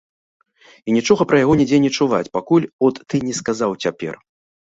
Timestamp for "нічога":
0.97-1.21